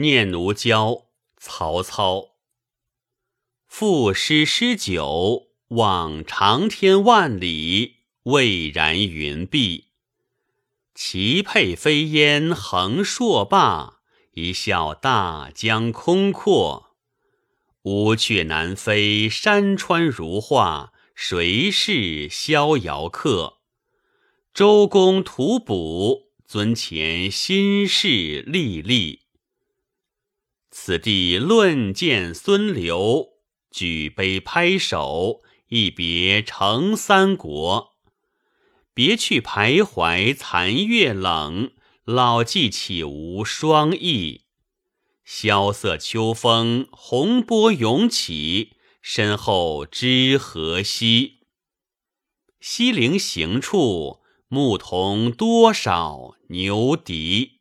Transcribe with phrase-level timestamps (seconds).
[0.00, 1.06] 念奴娇，
[1.38, 2.36] 曹操。
[3.66, 9.86] 赋诗诗酒，望长天万里，蔚然云碧。
[10.94, 13.98] 齐沛飞烟横槊罢，
[14.34, 16.94] 一笑大江空阔。
[17.82, 23.58] 乌鹊南飞山川如画，谁是逍遥客？
[24.54, 29.22] 周公吐哺，尊前心事历历。
[30.88, 33.34] 此地论剑孙刘，
[33.70, 37.98] 举杯拍手，一别成三国。
[38.94, 41.72] 别去徘徊残月冷，
[42.04, 44.46] 老骥岂无双翼？
[45.26, 51.40] 萧瑟秋风，洪波涌起，身后知何夕？
[52.60, 57.57] 西陵行处，牧童多少牛笛。